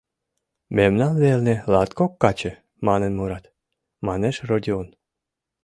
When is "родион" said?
4.49-4.87